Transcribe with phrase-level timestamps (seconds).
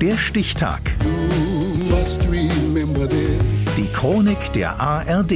[0.00, 0.80] Der Stichtag.
[3.76, 5.32] Die Chronik der ARD.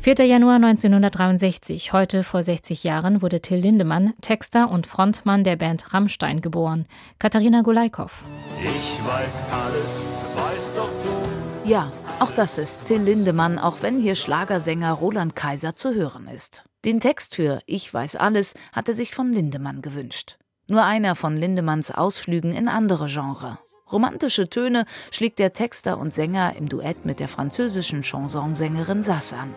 [0.00, 0.26] 4.
[0.26, 6.42] Januar 1963, heute vor 60 Jahren, wurde Till Lindemann, Texter und Frontmann der Band Rammstein,
[6.42, 6.84] geboren.
[7.18, 8.26] Katharina Golaikow.
[8.62, 11.68] Ich weiß alles, weißt doch du.
[11.70, 11.90] Ja,
[12.20, 16.64] auch das ist Till Lindemann, auch wenn hier Schlagersänger Roland Kaiser zu hören ist.
[16.84, 20.36] Den Text für Ich weiß alles hat er sich von Lindemann gewünscht.
[20.68, 23.58] Nur einer von Lindemanns Ausflügen in andere Genre.
[23.92, 29.54] Romantische Töne schlägt der Texter und Sänger im Duett mit der französischen Chansonsängerin Sass an.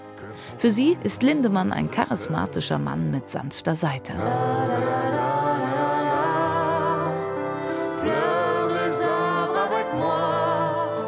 [0.58, 4.14] Für sie ist Lindemann ein charismatischer Mann mit sanfter Seite.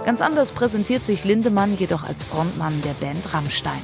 [0.05, 3.81] Ganz anders präsentiert sich Lindemann jedoch als Frontmann der Band Rammstein.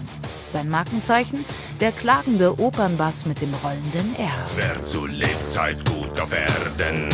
[0.48, 1.46] Sein Markenzeichen?
[1.82, 4.32] Der klagende Opernbass mit dem rollenden R.
[4.56, 7.10] Wer zu Lebzeit gut auf Erden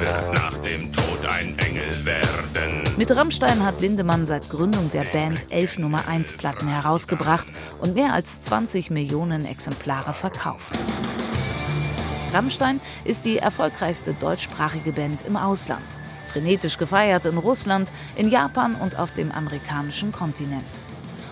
[0.00, 2.96] wird nach dem Tod ein Engel werden.
[2.96, 7.48] Mit Rammstein hat Lindemann seit Gründung der Band elf Nummer 1 Platten herausgebracht
[7.80, 10.72] und mehr als 20 Millionen Exemplare verkauft.
[12.32, 15.84] Rammstein ist die erfolgreichste deutschsprachige Band im Ausland.
[16.26, 20.80] Frenetisch gefeiert in Russland, in Japan und auf dem amerikanischen Kontinent.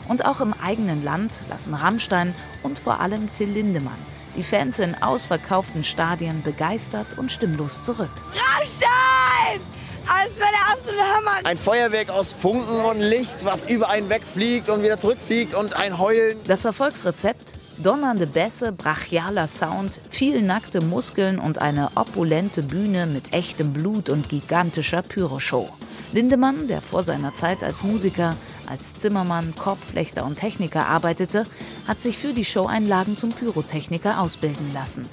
[0.08, 4.94] Und auch im eigenen Land lassen Rammstein und vor allem Till Lindemann die Fans in
[4.94, 8.10] ausverkauften Stadien begeistert und stimmlos zurück.
[8.28, 9.60] Rammstein!
[10.06, 11.40] Das wäre der absolute Hammer.
[11.42, 15.98] Ein Feuerwerk aus Funken und Licht, was über einen wegfliegt und wieder zurückfliegt und ein
[15.98, 16.38] Heulen.
[16.46, 17.54] Das Erfolgsrezept?
[17.78, 24.28] Donnernde Bässe, brachialer Sound, viel nackte Muskeln und eine opulente Bühne mit echtem Blut und
[24.28, 25.68] gigantischer Pyroshow.
[26.12, 28.36] Lindemann, der vor seiner Zeit als Musiker,
[28.68, 31.46] als Zimmermann, Korbflechter und Techniker arbeitete,
[31.86, 35.08] hat sich für die Show-Einlagen zum Pyrotechniker ausbilden lassen.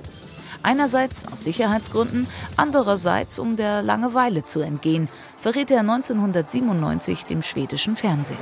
[0.64, 8.40] Einerseits aus Sicherheitsgründen, andererseits um der Langeweile zu entgehen, verrät er 1997 dem schwedischen Fernsehen.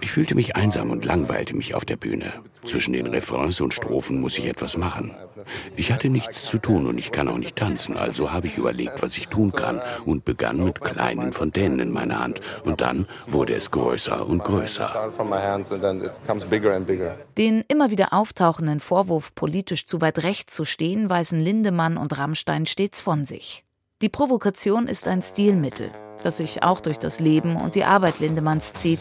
[0.00, 2.32] Ich fühlte mich einsam und langweilte mich auf der Bühne.
[2.64, 5.14] Zwischen den Refrains und Strophen muss ich etwas machen.
[5.76, 9.02] Ich hatte nichts zu tun und ich kann auch nicht tanzen, also habe ich überlegt,
[9.02, 12.40] was ich tun kann und begann mit kleinen Fontänen in meiner Hand.
[12.64, 15.10] Und dann wurde es größer und größer.
[17.38, 22.66] Den immer wieder auftauchenden Vorwurf, politisch zu weit rechts zu stehen, weisen Lindemann und Rammstein
[22.66, 23.64] stets von sich.
[24.02, 25.90] Die Provokation ist ein Stilmittel
[26.22, 29.00] das sich auch durch das Leben und die Arbeit Lindemanns zieht.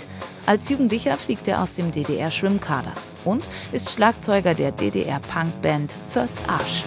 [0.50, 2.94] Als Jugendlicher fliegt er aus dem DDR-Schwimmkader
[3.24, 6.86] und ist Schlagzeuger der DDR-Punkband First Arsch.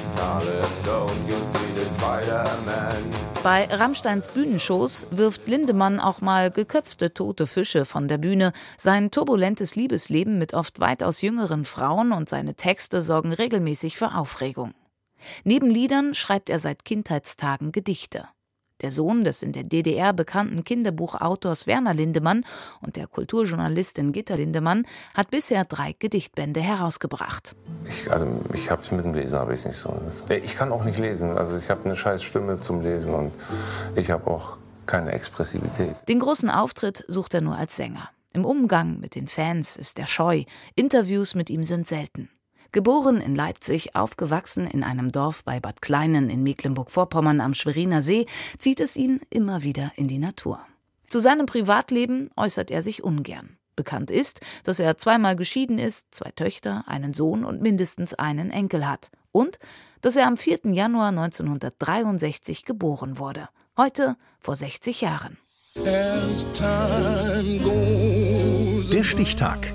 [3.44, 8.52] Bei Rammsteins Bühnenshows wirft Lindemann auch mal geköpfte tote Fische von der Bühne.
[8.76, 14.74] Sein turbulentes Liebesleben mit oft weitaus jüngeren Frauen und seine Texte sorgen regelmäßig für Aufregung.
[15.44, 18.26] Neben Liedern schreibt er seit Kindheitstagen Gedichte.
[18.82, 22.44] Der Sohn des in der DDR bekannten Kinderbuchautors Werner Lindemann
[22.80, 27.54] und der Kulturjournalistin Gitta Lindemann hat bisher drei Gedichtbände herausgebracht.
[27.86, 29.94] Ich, also ich habe es mit dem Lesen habe ich nicht so.
[30.28, 31.36] Ich kann auch nicht lesen.
[31.36, 33.32] Also ich habe eine scheiß Stimme zum Lesen und
[33.94, 35.96] ich habe auch keine Expressivität.
[36.08, 38.10] Den großen Auftritt sucht er nur als Sänger.
[38.32, 40.44] Im Umgang mit den Fans ist er scheu.
[40.74, 42.30] Interviews mit ihm sind selten.
[42.72, 48.24] Geboren in Leipzig, aufgewachsen in einem Dorf bei Bad Kleinen in Mecklenburg-Vorpommern am Schweriner See,
[48.58, 50.58] zieht es ihn immer wieder in die Natur.
[51.06, 53.58] Zu seinem Privatleben äußert er sich ungern.
[53.76, 58.88] Bekannt ist, dass er zweimal geschieden ist, zwei Töchter, einen Sohn und mindestens einen Enkel
[58.88, 59.10] hat.
[59.32, 59.58] Und
[60.00, 60.60] dass er am 4.
[60.72, 63.50] Januar 1963 geboren wurde.
[63.76, 65.36] Heute vor 60 Jahren.
[68.94, 69.74] Der Stichtag.